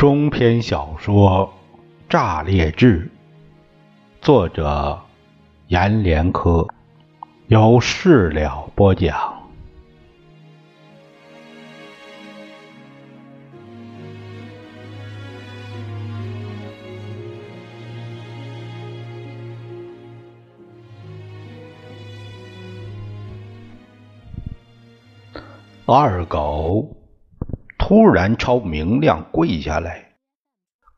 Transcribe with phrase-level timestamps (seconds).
[0.00, 1.52] 中篇小说
[2.10, 3.00] 《炸裂志》，
[4.24, 4.98] 作者
[5.66, 6.66] 阎连科，
[7.48, 9.38] 由事了播讲。
[25.84, 26.88] 二狗。
[27.90, 30.14] 突然朝明亮跪下来，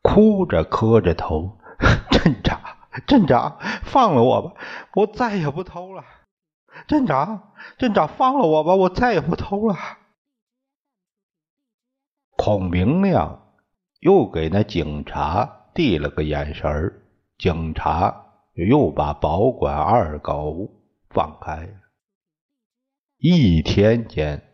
[0.03, 1.57] 哭着磕着头
[2.11, 2.61] ：“镇长，
[3.07, 4.53] 镇长，放了我吧，
[4.93, 6.05] 我再也不偷了。
[6.85, 9.75] 镇长，镇长，放了我吧，我再也不偷了。”
[12.37, 13.55] 孔明亮
[14.01, 17.01] 又给那警察递了个眼神儿
[17.39, 20.69] 警察又把保管二狗
[21.09, 21.73] 放开了。
[23.17, 24.52] 一天间。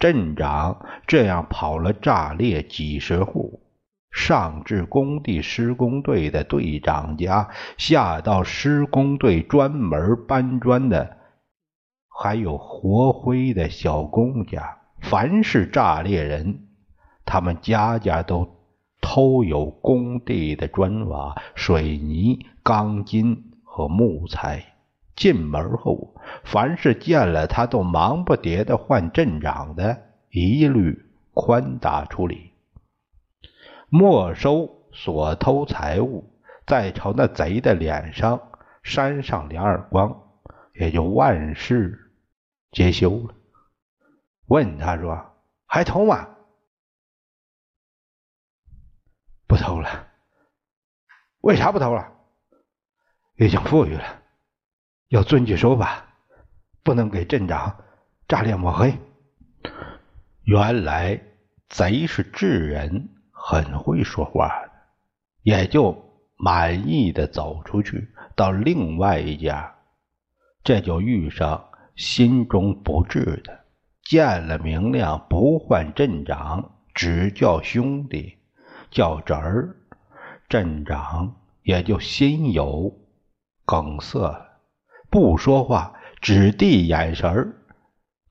[0.00, 3.60] 镇长这样跑了炸裂几十户，
[4.10, 11.18] 上至工地施工队的队长家，下到施工队专门搬砖的，
[12.08, 16.68] 还有活灰的小工家，凡是炸裂人，
[17.26, 18.56] 他们家家都
[19.02, 24.64] 偷有工地的砖瓦、水泥、钢筋和木材。
[25.20, 31.04] 进门后，凡是见了他都忙不迭的换镇长的，一律
[31.34, 32.54] 宽大处理，
[33.90, 36.24] 没收所偷财物，
[36.66, 38.40] 再朝那贼的脸上
[38.82, 40.22] 扇上两耳光，
[40.72, 42.10] 也就万事
[42.72, 43.34] 皆休了。
[44.46, 45.34] 问他说
[45.68, 46.30] ：“还偷吗？”
[49.46, 50.08] 不偷了。
[51.42, 52.10] 为啥不偷了？
[53.36, 54.19] 已经富裕了。
[55.10, 56.04] 要遵纪守法，
[56.84, 57.76] 不能给镇长
[58.28, 58.96] 炸裂抹黑。
[60.44, 61.20] 原来
[61.68, 64.52] 贼是智人，很会说话，
[65.42, 66.00] 也就
[66.36, 69.74] 满意的走出去，到另外一家，
[70.62, 73.64] 这就遇上心中不智的，
[74.04, 78.38] 见了明亮不唤镇长，只叫兄弟，
[78.92, 79.74] 叫侄儿，
[80.48, 81.34] 镇长
[81.64, 82.96] 也就心有
[83.66, 84.49] 梗塞了。
[85.10, 87.52] 不说话，只递眼神儿，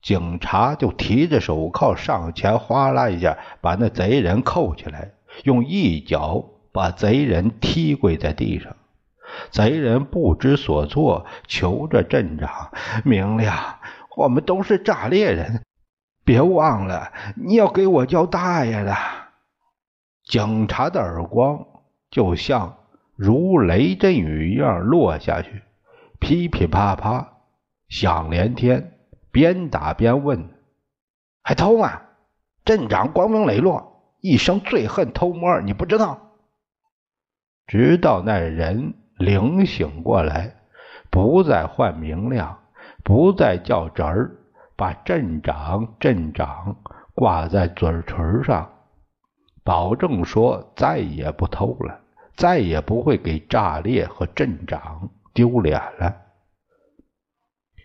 [0.00, 5.12] 警察就提着手铐上前，哗啦一下把那贼人扣起来，
[5.44, 6.42] 用一脚
[6.72, 8.74] 把贼人踢跪在地上。
[9.50, 12.72] 贼人不知所措，求着镇长
[13.04, 13.78] 明亮
[14.16, 15.62] ：“我们都是炸裂人，
[16.24, 18.96] 别忘了你要给我叫大爷的。”
[20.24, 21.66] 警察的耳光
[22.10, 22.76] 就像
[23.14, 25.62] 如雷阵雨一样落下去。
[26.20, 27.38] 噼噼啪啪
[27.88, 28.98] 响连天，
[29.32, 30.50] 边打边问
[31.42, 32.02] ：“还偷吗？”
[32.64, 36.36] 镇长光明磊落，一生最恨偷摸，你不知道？
[37.66, 40.54] 直到那人灵醒过来，
[41.10, 42.60] 不再唤明亮，
[43.02, 44.30] 不再叫侄儿，
[44.76, 46.76] 把镇长镇长
[47.14, 48.70] 挂在嘴唇上，
[49.64, 52.00] 保证说再也不偷了，
[52.36, 55.10] 再也不会给炸裂和镇长。
[55.40, 56.16] 丢脸了，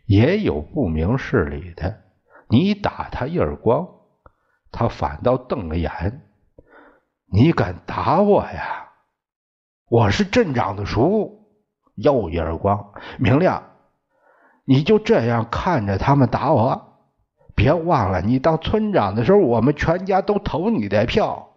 [0.06, 2.02] 也有不明事理的。
[2.50, 3.88] 你打他一耳光，
[4.74, 6.22] 他反倒瞪了眼。
[7.32, 8.90] 你敢打我呀？
[9.88, 11.48] 我是镇长的叔，
[11.96, 12.92] 又一耳光。
[13.20, 13.64] 明亮，
[14.66, 17.00] 你就这样看着他们打我？
[17.56, 21.56] 别忘了，你当村长的时候，我们全家都投你的票。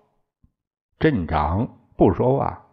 [1.01, 2.68] 镇长不说话。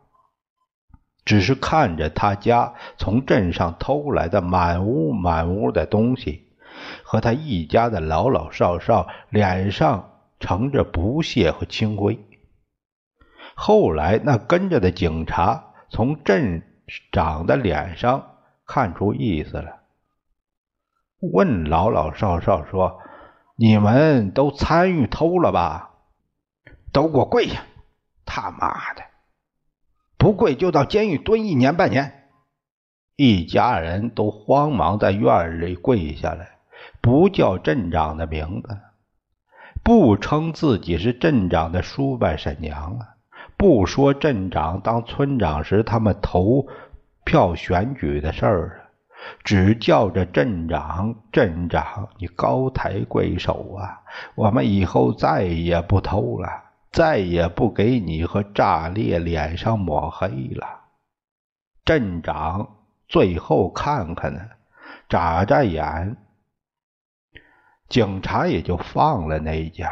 [1.25, 6.47] 只是看着他家从镇上偷来的满屋满屋的东西，
[7.03, 12.23] 和他一家的老老少少，脸上盛着不屑和轻灰。
[13.55, 16.61] 后来，那跟着的警察从镇
[17.11, 18.35] 长的脸上
[18.67, 19.79] 看出意思了，
[21.33, 22.99] 问老老少少说
[23.57, 25.91] ：“你们都参与偷了吧？
[26.91, 27.63] 都给我跪下！
[28.25, 29.01] 他妈的！”
[30.25, 32.23] 不跪就到监狱蹲一年半年，
[33.15, 36.57] 一家人都慌忙在院里跪下来，
[36.99, 38.75] 不叫镇长的名字，
[39.83, 43.09] 不称自己是镇长的叔伯婶娘啊，
[43.55, 46.65] 不说镇长当村长时他们投
[47.23, 48.97] 票选举的事儿啊，
[49.43, 54.01] 只叫着镇长，镇长，你高抬贵手啊，
[54.33, 56.64] 我们以后再也不偷了。
[56.95, 60.65] 再也不给你和炸裂脸上抹黑了。
[61.83, 62.77] 镇长
[63.09, 64.39] 最后看看呢，
[65.09, 66.15] 眨眨眼，
[67.89, 69.91] 警察也就放了那一家。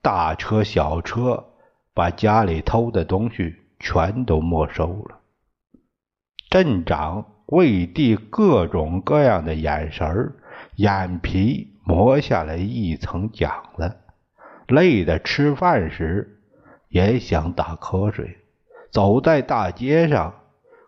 [0.00, 1.44] 大车小车
[1.92, 5.18] 把家里偷的东西全都没收了。
[6.48, 10.32] 镇长为地各种各样的眼神
[10.76, 13.96] 眼皮磨下来一层茧了，
[14.68, 16.34] 累得吃饭时
[16.96, 18.38] 也想打瞌睡。
[18.90, 20.32] 走在大街上，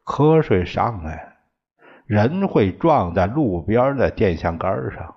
[0.06, 1.36] 瞌睡上来，
[2.06, 5.16] 人会撞在路边的电线杆上，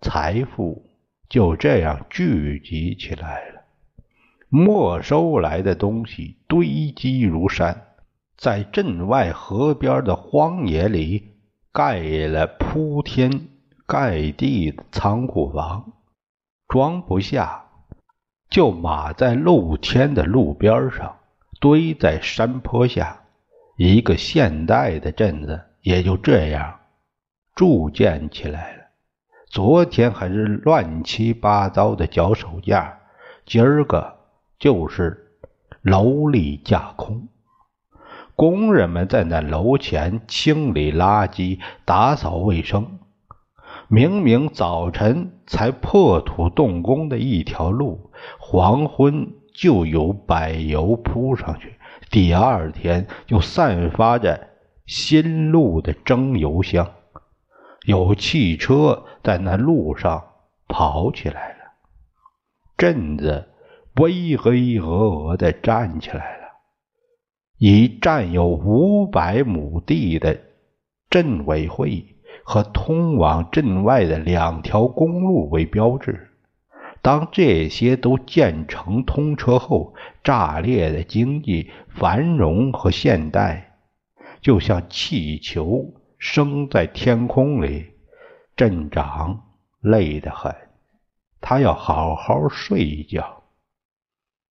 [0.00, 0.84] 财富
[1.28, 3.62] 就这样聚集起来了。
[4.48, 7.88] 没收来的东西堆积如山，
[8.36, 11.32] 在镇外河边的荒野里
[11.72, 13.48] 盖了铺天
[13.84, 15.92] 盖地的仓库房，
[16.68, 17.63] 装不下，
[18.50, 21.16] 就码在露天的路边上，
[21.60, 23.20] 堆在山坡下，
[23.76, 26.80] 一个现代的镇子也就这样
[27.54, 28.82] 铸建起来了。
[29.46, 32.98] 昨天还是乱七八糟的脚手架，
[33.46, 34.14] 今儿个。
[34.56, 35.32] 就是
[35.82, 37.28] 楼里架空，
[38.34, 43.00] 工人们在那楼前清理垃圾、打扫卫生。
[43.88, 51.74] 明明早晨才破土动工的一条路，黄昏就有柏油铺上去，
[52.10, 54.48] 第二天就散发着
[54.86, 56.90] 新路的蒸油香，
[57.86, 60.24] 有汽车在那路上
[60.68, 61.56] 跑起来了。
[62.76, 63.48] 镇子。
[63.96, 66.48] 巍巍峨峨的站起来了，
[67.58, 70.36] 以占有五百亩地的
[71.08, 72.13] 镇委会
[72.44, 76.30] 和通往镇外的两条公路为标志。
[77.02, 83.74] 当这些都建成通车后，炸裂的经济繁荣和现代，
[84.40, 87.90] 就像气球升在天空里。
[88.56, 89.42] 镇长
[89.80, 90.54] 累得很，
[91.40, 93.42] 他要好好睡一觉。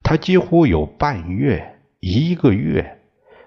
[0.03, 2.99] 他几乎有半月、一个月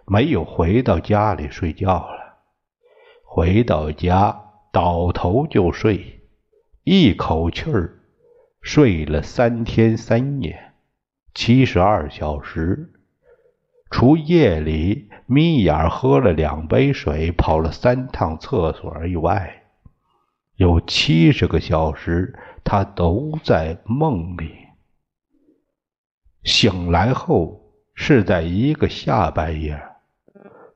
[0.07, 2.26] 没有回到家里睡觉了。
[3.37, 6.23] 回到家倒头就睡，
[6.85, 8.01] 一口气儿
[8.63, 10.73] 睡了三天三夜，
[11.35, 12.95] 七十二小时。
[13.91, 19.65] 除夜里眯眼喝了两杯水、跑了三趟厕所以外，
[20.55, 24.55] 有七十个小时他都在梦里。
[26.43, 29.79] 醒来后是在一个下半夜，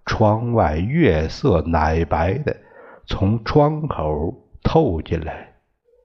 [0.05, 2.57] 窗外月色奶白的
[3.07, 5.55] 从窗口透进来，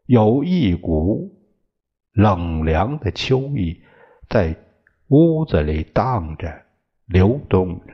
[0.05, 1.31] 有一股
[2.11, 3.83] 冷凉的秋意
[4.29, 4.55] 在
[5.07, 6.63] 屋子里荡着、
[7.05, 7.93] 流动着。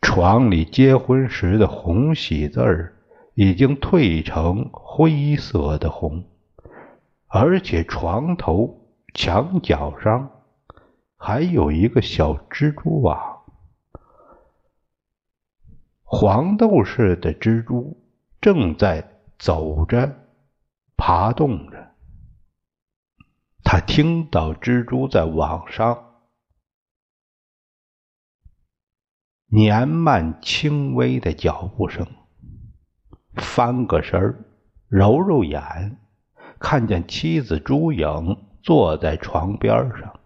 [0.00, 2.96] 床里结婚时的红喜字儿
[3.34, 6.24] 已经褪成灰色的红，
[7.28, 8.82] 而且床头。
[9.18, 10.30] 墙角上
[11.16, 13.35] 还有一个小蜘蛛网，
[16.08, 18.00] 黄豆似的蜘蛛
[18.40, 20.16] 正在走着、
[20.96, 21.94] 爬动着。
[23.64, 26.14] 他听到蜘蛛在网上
[29.46, 32.06] 年慢轻微的脚步声，
[33.34, 34.44] 翻个身
[34.86, 35.98] 揉揉眼，
[36.60, 38.46] 看见妻子朱颖。
[38.62, 40.18] 坐在床边上，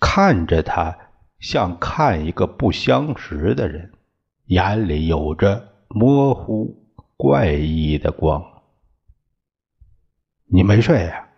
[0.00, 0.98] 看着他，
[1.38, 3.92] 像看一个不相识的人，
[4.50, 8.64] 眼里有着模糊怪异的光。
[10.46, 11.28] 你没睡呀？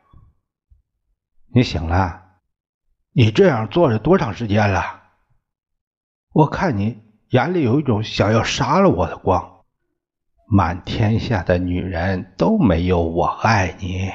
[1.54, 2.38] 你醒了？
[3.10, 5.02] 你这样坐着多长时间了？
[6.32, 9.62] 我看你眼里有一种想要杀了我的光。
[10.46, 14.10] 满天下的女人都没有我爱你。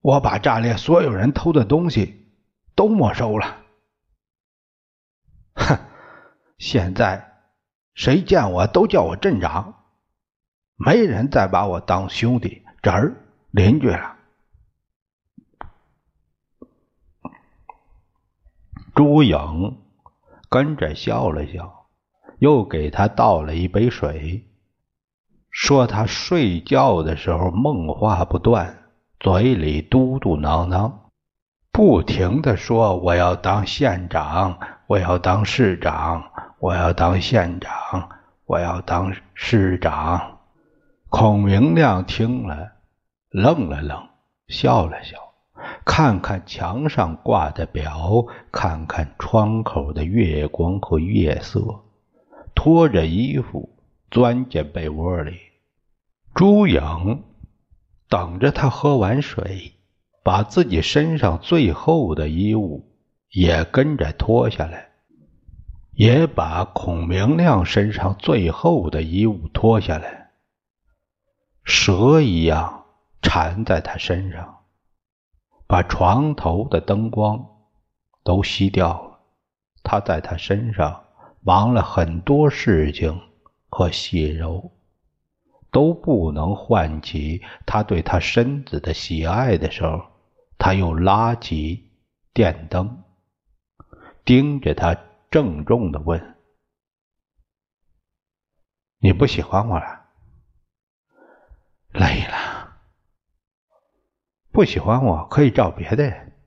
[0.00, 2.30] 我把炸裂所有人偷的东西
[2.74, 3.63] 都没收了。
[6.64, 7.42] 现在
[7.92, 9.84] 谁见我都叫我镇长，
[10.76, 13.14] 没人再把我当兄弟、侄儿、
[13.50, 14.16] 邻居了。
[18.94, 19.76] 朱颖
[20.48, 21.84] 跟着笑了笑，
[22.38, 24.48] 又给他倒了一杯水，
[25.50, 28.84] 说他睡觉的时候梦话不断。
[29.20, 30.92] 嘴里嘟嘟囔囔，
[31.70, 36.30] 不停的说：“我要当县长，我要当市长，
[36.64, 38.08] 我要当县长，
[38.46, 40.38] 我要当市长。”
[41.12, 42.72] 孔明亮听了，
[43.28, 44.08] 愣了愣，
[44.48, 45.18] 笑了笑，
[45.84, 51.60] 看看墙上挂的表，看看窗口的月光和月色，
[52.54, 53.68] 脱着衣服
[54.10, 55.38] 钻进被窝里。
[56.34, 56.80] 朱颖。
[58.08, 59.72] 等着他喝完水，
[60.22, 62.86] 把自己身上最厚的衣物
[63.30, 64.92] 也跟着脱下来，
[65.96, 70.30] 也把孔明亮身上最厚的衣物脱下来，
[71.62, 72.86] 蛇一样
[73.22, 74.64] 缠在他身上，
[75.66, 77.46] 把床头的灯光
[78.22, 79.20] 都熄掉了。
[79.82, 81.04] 他在他身上
[81.40, 83.20] 忙了很多事情
[83.68, 84.72] 和细柔。
[85.70, 90.02] 都不能唤起他对他身子的喜爱的时候，
[90.56, 91.90] 他又拉起
[92.32, 93.02] 电灯，
[94.24, 94.96] 盯着他，
[95.34, 96.38] 郑重的问
[99.02, 100.08] ：“你不喜欢我了？
[101.88, 102.78] 累了？
[104.52, 106.40] 不喜欢我可以找别的人，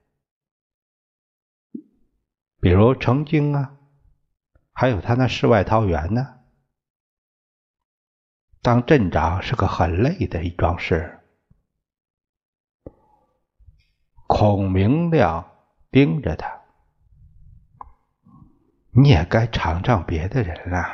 [2.60, 3.76] 比如程京啊，
[4.72, 6.38] 还有他那世外桃源呢。”
[8.62, 11.20] 当镇长是个很累的一桩事。
[14.26, 15.58] 孔明亮
[15.90, 16.57] 盯着他，
[19.00, 20.84] 你也该尝尝别的人了。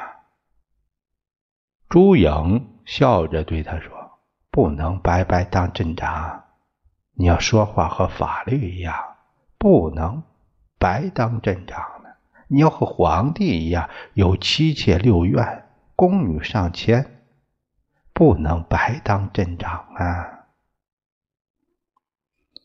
[1.89, 4.21] 朱颖笑着对他说
[4.53, 6.45] ：“不能白白当镇长，
[7.15, 8.95] 你要说话和法律一样，
[9.57, 10.23] 不能
[10.79, 12.17] 白当镇长的。
[12.49, 17.11] 你要和皇帝一样，有妻妾六院，宫女上千。”
[18.13, 20.45] 不能白当镇长啊！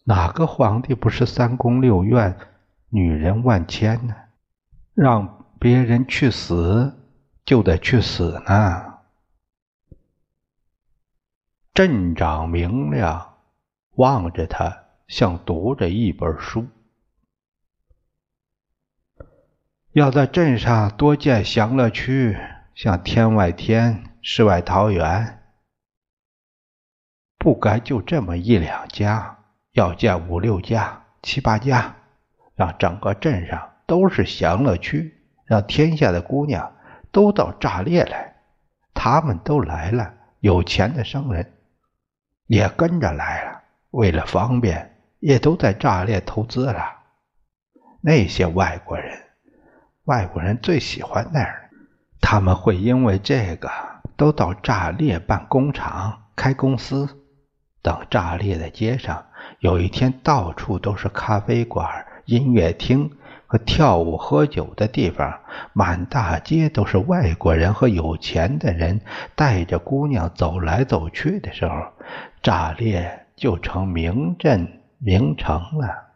[0.03, 2.37] 哪个皇帝不是三宫六院，
[2.89, 4.15] 女人万千呢？
[5.01, 6.93] 让别人去死，
[7.45, 8.99] 就得去死呢。
[11.73, 13.37] 镇长明亮
[13.91, 16.67] 望着他，像读着一本书。
[19.93, 22.37] 要在镇上多建享乐区，
[22.75, 25.41] 像天外天、世外桃源。
[27.37, 31.95] 不该就这么一两家，要建五六家、七八家，
[32.53, 36.75] 让整个镇上都是享乐区，让天下的姑娘
[37.11, 38.35] 都到炸裂来。
[38.93, 41.53] 他们都来了，有钱的商人
[42.45, 46.83] 也跟着来了，为了方便，也都在炸裂投资了。
[48.01, 49.17] 那些外国人，
[50.03, 51.71] 外国人最喜欢那儿，
[52.21, 53.71] 他们会因为这个
[54.15, 57.15] 都到炸裂办工厂、开公司。
[57.81, 59.25] 等炸裂的街上，
[59.59, 63.09] 有一天到处都是咖啡馆、音乐厅
[63.49, 65.39] 和跳舞喝酒的地方，
[65.73, 69.01] 满大街都是外国人和有钱的人
[69.35, 71.73] 带着姑娘走来走去的时候，
[72.43, 76.09] 炸裂就成名镇名城了。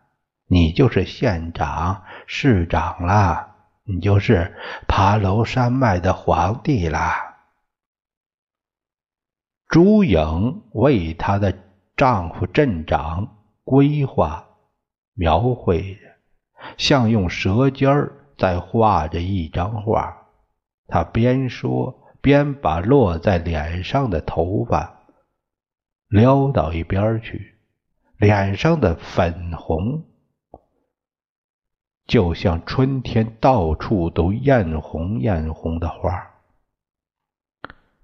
[0.45, 4.55] 你就是县长、市长啦，你就是
[4.87, 7.15] 爬楼山脉的皇帝啦。
[9.67, 11.57] 朱颖为她的
[11.97, 14.45] 丈夫镇长规划、
[15.15, 15.97] 描绘，
[16.77, 20.27] 像用舌尖儿在画着一张画。
[20.87, 25.05] 他边说边把落在脸上的头发
[26.07, 27.55] 撩到一边去，
[28.17, 30.03] 脸上的粉红
[32.05, 36.31] 就像春天到处都艳红艳红的花，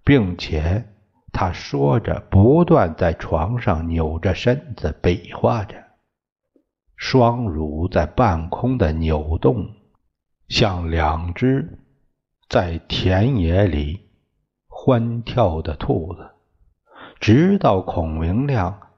[0.04, 0.86] 并且。
[1.32, 5.75] 他说着，不断在床上扭着身子，比划着，
[7.00, 9.74] 双乳在半空的扭动，
[10.50, 11.79] 像两只
[12.50, 14.12] 在田野里
[14.68, 16.29] 欢跳的兔子。
[17.22, 18.91] 直到孔明亮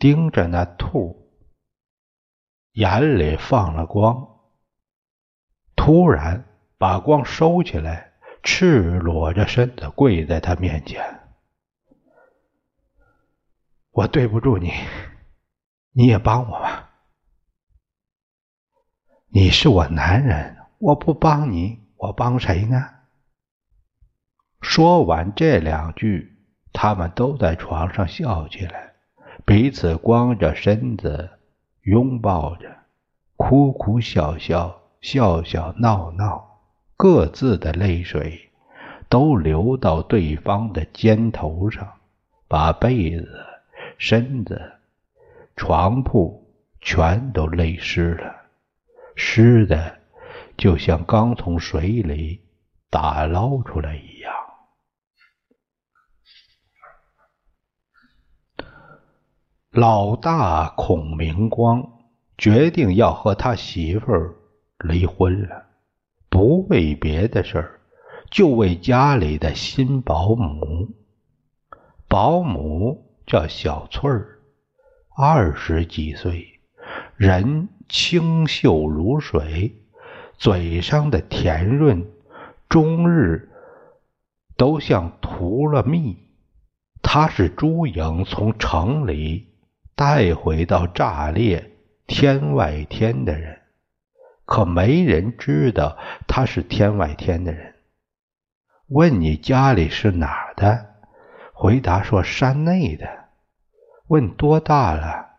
[0.00, 1.30] 盯着那兔，
[2.72, 4.40] 眼里放了光，
[5.76, 6.44] 突然
[6.76, 11.20] 把光收起来，赤裸着身子跪在他面前。
[13.92, 14.72] 我对不住你，
[15.92, 16.90] 你也帮我吧。
[19.36, 22.84] 你是我男人，我不帮你，我帮谁呢？
[24.60, 26.36] 说完这两句，
[26.72, 28.92] 他们都在床上笑起来，
[29.44, 31.28] 彼此光着身子
[31.82, 32.76] 拥抱着，
[33.34, 36.60] 哭哭笑笑，笑笑闹闹，
[36.96, 38.52] 各自的泪水
[39.08, 41.92] 都流到对方的肩头上，
[42.46, 43.28] 把被子。
[43.98, 44.74] 身子、
[45.56, 46.48] 床铺
[46.80, 48.32] 全都泪湿了，
[49.16, 50.00] 湿的
[50.56, 52.40] 就像刚从水里
[52.90, 54.32] 打捞出来一样。
[59.70, 61.86] 老大孔明光
[62.38, 64.36] 决定要和他媳妇儿
[64.78, 65.66] 离婚了，
[66.28, 67.80] 不为别的事儿，
[68.30, 70.88] 就为家里的新保姆。
[72.08, 73.02] 保姆。
[73.26, 74.38] 叫小翠儿，
[75.16, 76.60] 二十几岁，
[77.16, 79.74] 人清秀如水，
[80.36, 82.06] 嘴上的甜润，
[82.68, 83.50] 终日
[84.56, 86.18] 都像涂了蜜。
[87.02, 89.48] 他是朱颖从城里
[89.94, 91.72] 带回到炸裂
[92.06, 93.60] 天外天的人，
[94.44, 97.74] 可没人知道他是天外天的人。
[98.88, 100.94] 问你家里是哪儿的？
[101.52, 103.06] 回答说山内的。
[104.08, 105.33] 问多大了？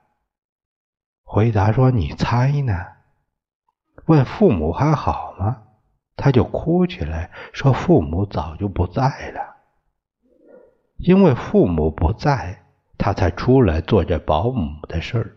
[1.25, 2.73] 回答说你猜呢？
[4.05, 5.63] 问父母还好吗？
[6.15, 9.55] 他就哭起来，说父母早就不在了。
[10.97, 12.63] 因为父母不在，
[12.97, 15.35] 他才出来做这保姆的事儿。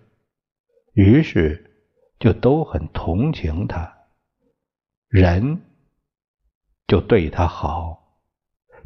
[0.92, 1.72] 于是
[2.20, 3.94] 就都很同情他，
[5.08, 5.62] 人
[6.86, 8.16] 就对他好，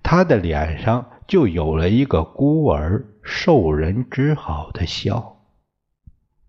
[0.03, 5.32] 他的脸上就有了一个孤儿受人之好的笑，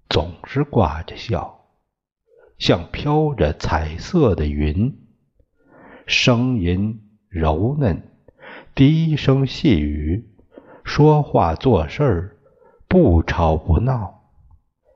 [0.10, 1.66] 总是挂着笑，
[2.60, 4.96] 像飘着彩色的云，
[6.06, 8.12] 声音柔嫩，
[8.76, 10.30] 低声细语，
[10.84, 12.38] 说话做事儿
[12.88, 14.30] 不吵不闹。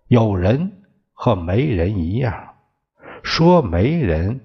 [0.08, 0.84] 有人
[1.14, 2.54] 和没人一样，
[3.24, 4.42] 说没人，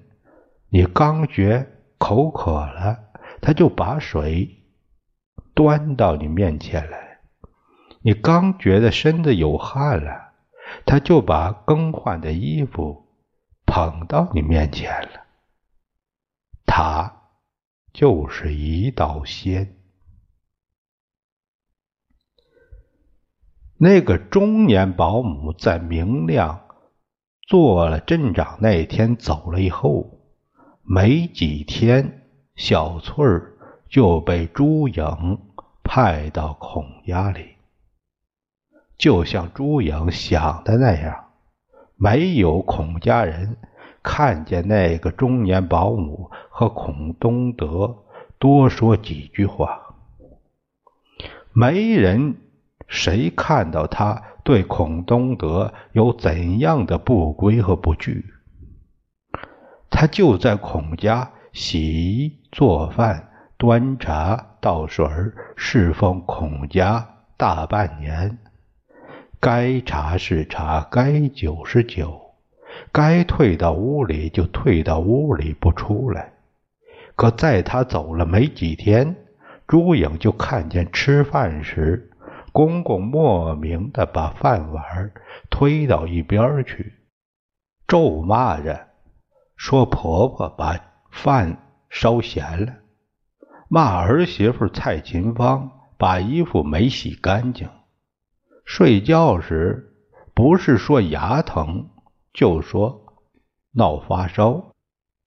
[0.69, 1.67] 你刚觉
[1.97, 2.97] 口渴了，
[3.41, 4.63] 他就把水
[5.53, 7.19] 端到你面前来；
[8.01, 10.22] 你刚觉得身子有汗了，
[10.85, 13.05] 他就把更换的衣服
[13.65, 15.23] 捧到你面前了。
[16.65, 17.29] 他
[17.91, 19.77] 就是一道仙。
[23.77, 26.67] 那个中年保姆在明亮
[27.41, 30.21] 做了镇长那天走了以后，
[30.83, 33.57] 没几天，小翠儿
[33.89, 35.39] 就被朱颖
[35.83, 37.52] 派到孔家里。
[39.03, 41.25] 就像朱颖想的那样，
[41.97, 43.57] 没有孔家人
[44.01, 47.97] 看见那个中年保姆和孔东德
[48.39, 49.77] 多说几句话，
[51.51, 52.37] 没人。
[52.87, 58.23] 谁看到他对孔东德有怎样的不归和不惧？
[59.89, 65.05] 他就在孔家洗衣做饭、端茶倒水
[65.57, 68.37] 侍奉孔家大半年。
[69.43, 72.17] 该查是查，该酒是酒，
[72.93, 76.31] 该退到屋里就退到屋里不出来。
[77.17, 79.13] 可在他走了没几天，
[79.67, 82.09] 朱颖就看见吃饭时。
[82.53, 85.11] 公公莫名的把饭碗
[85.49, 86.93] 推到一边去，
[87.85, 88.87] 咒骂着
[89.57, 90.79] 说：“婆婆把
[91.11, 91.57] 饭
[91.89, 92.73] 烧咸了。”
[93.67, 97.67] 骂儿媳妇蔡琴芳把衣服没洗干净。
[98.65, 99.93] 睡觉时
[100.33, 101.89] 不是说牙疼，
[102.33, 103.13] 就说
[103.71, 104.71] 闹发烧，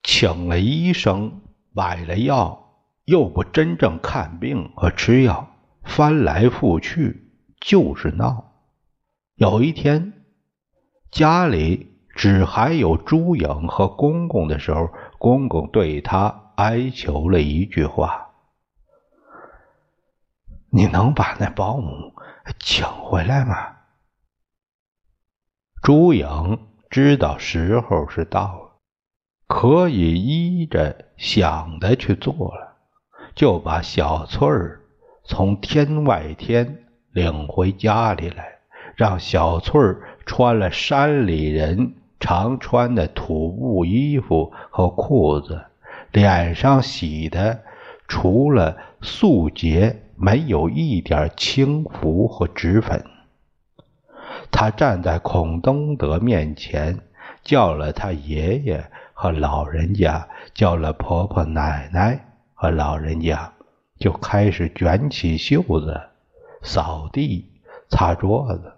[0.03, 2.73] 请了医生买了药，
[3.05, 5.47] 又不真正看病和吃药。
[5.83, 8.51] 翻来覆去就是闹。
[9.35, 10.25] 有一天，
[11.11, 18.31] 家里只还有朱颖和公公的时候，公公对他哀求了一句话
[20.69, 22.13] ：“你能把那保姆
[22.59, 23.75] 请回来吗？”
[25.81, 28.71] 朱颖知道时候是到了，
[29.47, 32.75] 可以依着想的去做了，
[33.35, 34.81] 就把小翠儿。
[35.29, 38.59] 从天外天领回家里来，
[38.95, 45.65] 让小翠儿穿了山里人常穿的土布衣服和裤子，
[46.11, 47.61] 脸上洗的
[48.07, 53.05] 除了素洁，没有一点轻浮和脂粉。
[54.51, 56.99] 他站在孔东德面前，
[57.43, 63.53] 叫了他爷爷和老人家，叫了婆婆奶奶和老人家。
[63.99, 65.99] 就开始卷起袖子，
[66.61, 67.49] 扫地、
[67.89, 68.73] 擦桌子，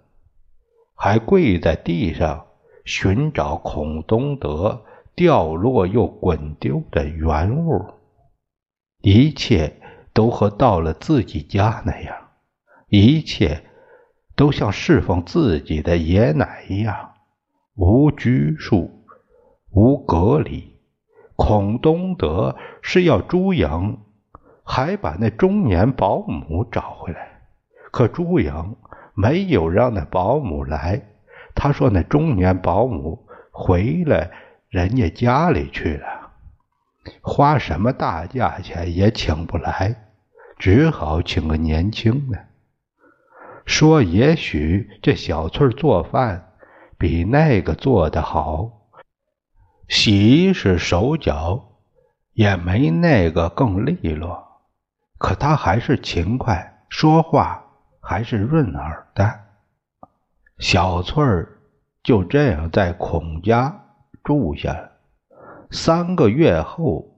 [0.94, 2.46] 还跪在地上
[2.84, 4.82] 寻找孔东德
[5.14, 7.84] 掉落又滚丢的原物。
[9.02, 9.79] 一切
[10.12, 12.16] 都和到了自己家那样，
[12.88, 13.62] 一切
[14.36, 17.12] 都像侍奉自己的爷奶一样，
[17.74, 19.04] 无拘束，
[19.70, 20.76] 无隔离。
[21.36, 23.98] 孔东德是要朱颖。
[24.62, 27.40] 还把那中年保姆找回来，
[27.90, 28.76] 可朱颖
[29.14, 31.02] 没有让那保姆来。
[31.56, 34.30] 他说那中年保姆回了
[34.68, 36.06] 人家家里去了，
[37.20, 40.10] 花什么大价钱也请不来，
[40.58, 42.38] 只好请个年轻的。
[43.66, 46.52] 说也许这小翠做饭
[46.98, 48.88] 比那个做得好，
[49.88, 51.76] 洗是手脚
[52.32, 54.62] 也没那个更利落，
[55.18, 57.64] 可她还是勤快，说话
[58.00, 59.40] 还是润耳的。
[60.58, 61.58] 小翠儿
[62.02, 63.84] 就这样在孔家
[64.24, 64.89] 住下了。
[65.70, 67.16] 三个月后，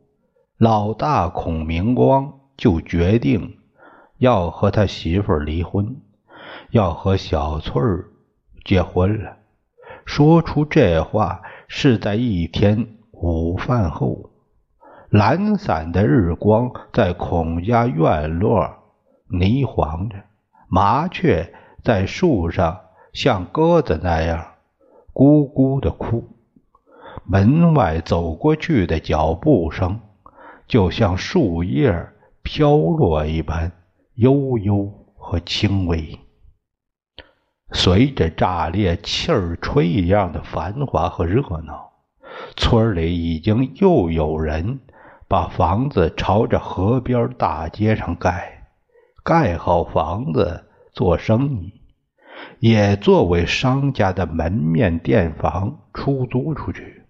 [0.58, 3.58] 老大孔明光就决定
[4.18, 5.96] 要和他媳妇离婚，
[6.70, 8.10] 要和小翠儿
[8.64, 9.38] 结婚了。
[10.04, 14.30] 说出这话是在一天午饭后，
[15.08, 18.68] 懒散的日光在孔家院落
[19.30, 20.16] 霓凰着，
[20.68, 22.80] 麻雀在树上。
[23.12, 24.52] 像鸽子那样
[25.12, 26.30] 咕咕的哭，
[27.24, 30.00] 门外走过去的脚步声，
[30.66, 32.08] 就像树叶
[32.42, 33.72] 飘落一般
[34.14, 36.18] 悠悠和轻微。
[37.72, 41.92] 随着炸裂气儿吹一样的繁华和热闹，
[42.56, 44.80] 村里已经又有人
[45.28, 48.66] 把房子朝着河边大街上盖，
[49.24, 51.80] 盖好房子做生意。
[52.58, 57.01] 也作为商家的门面店房出租出去。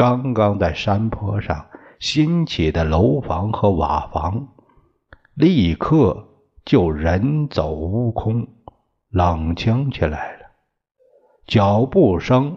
[0.00, 1.66] 刚刚在山坡上
[1.98, 4.48] 新起的楼房和瓦房，
[5.34, 6.26] 立刻
[6.64, 8.48] 就人走屋空，
[9.10, 10.46] 冷清起来了。
[11.46, 12.56] 脚步声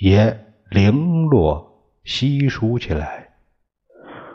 [0.00, 3.28] 也零落稀疏起来。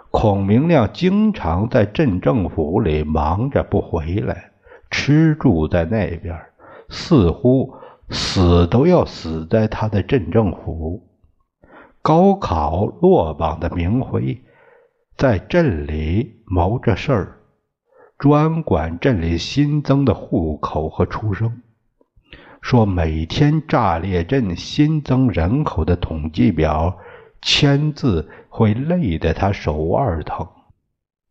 [0.09, 4.51] 孔明亮经常在镇政府里忙着不回来，
[4.89, 6.33] 吃住在那边。
[6.87, 7.73] 似乎
[8.09, 11.05] 死都要死在他的镇政府。
[12.05, 14.43] 高考落榜的明辉
[15.17, 17.37] 在镇里谋着事儿，
[18.19, 21.63] 专管镇里新增的户口和出生。
[22.61, 26.99] 说每天炸裂镇新增人口的统计表
[27.41, 30.47] 签字会累得他手腕疼，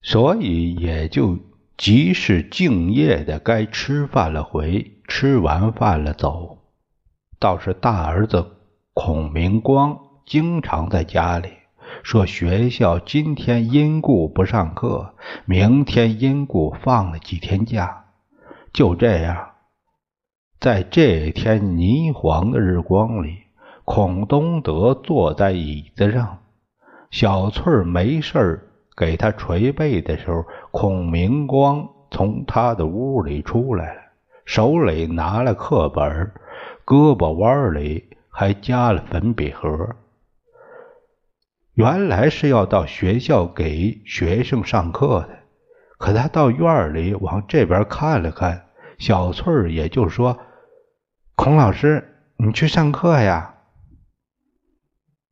[0.02, 1.38] 所以也就
[1.76, 4.90] 及时敬业的该吃饭了回。
[5.06, 6.58] 吃完饭了，走。
[7.38, 8.56] 倒是大儿子
[8.92, 11.50] 孔明光经常在家里
[12.02, 18.04] 说：“学校今天因故不上课，明天因故放了几天假。”
[18.72, 19.50] 就这样，
[20.58, 23.38] 在这天霓凰的日光里，
[23.84, 26.38] 孔东德坐在椅子上，
[27.10, 34.00] 小翠儿没事给他捶背的时候，孔明光从他的屋里出来了。
[34.46, 36.32] 手里拿了课本，
[36.84, 39.96] 胳膊弯里还夹了粉笔盒。
[41.74, 45.38] 原来是要到学校给学生上课的，
[45.98, 48.66] 可他到院里往这边看了看，
[48.98, 50.38] 小翠儿也就说
[51.34, 53.54] ：“孔老师，你去上课呀？”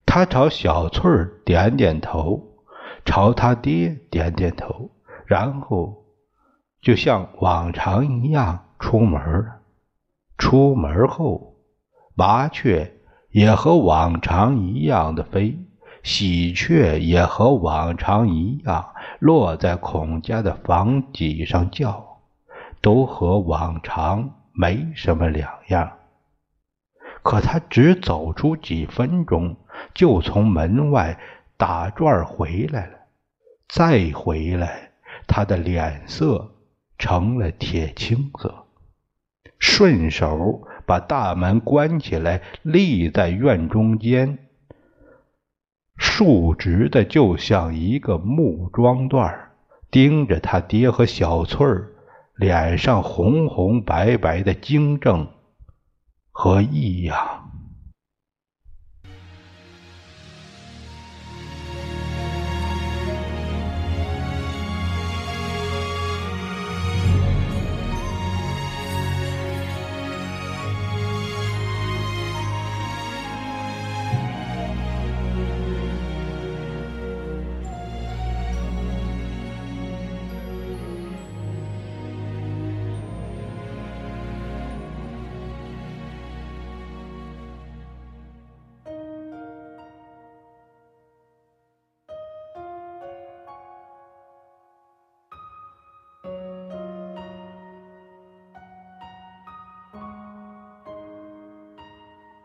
[0.04, 2.56] 他朝小翠儿点点头，
[3.04, 4.90] 朝他爹点点头，
[5.26, 6.04] 然后
[6.80, 8.68] 就像往常一样。
[8.82, 9.60] 出门了，
[10.36, 11.54] 出门后，
[12.16, 12.96] 麻雀
[13.30, 15.56] 也和往常一样的飞，
[16.02, 22.18] 喜鹊也和往常一样落在孔家的房脊上叫，
[22.80, 25.92] 都和往常没什么两样。
[27.22, 29.56] 可他只走出几分钟，
[29.94, 31.18] 就从门外
[31.56, 32.94] 打转回来了，
[33.68, 34.90] 再回来，
[35.28, 36.50] 他的脸色
[36.98, 38.66] 成了铁青色。
[39.60, 44.41] 顺手把大门关起来，立在院中间，
[46.02, 49.52] 竖直的，就像一个木桩段
[49.90, 51.92] 盯着他爹和小翠儿
[52.34, 55.28] 脸上红红白白的惊正
[56.32, 57.41] 和异样。